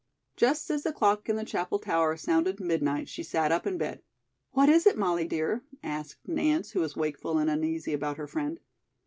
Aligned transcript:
Just 0.35 0.71
as 0.71 0.81
the 0.81 0.91
clock 0.91 1.29
in 1.29 1.35
the 1.35 1.45
chapel 1.45 1.77
tower 1.77 2.17
sounded 2.17 2.59
midnight 2.59 3.07
she 3.07 3.21
sat 3.21 3.51
up 3.51 3.67
in 3.67 3.77
bed. 3.77 4.01
"What 4.49 4.67
is 4.67 4.87
it, 4.87 4.97
Molly, 4.97 5.27
dear?" 5.27 5.63
asked 5.83 6.17
Nance, 6.27 6.71
who 6.71 6.79
was 6.79 6.95
wakeful 6.97 7.37
and 7.37 7.51
uneasy 7.51 7.93
about 7.93 8.17
her 8.17 8.25
friend. 8.25 8.59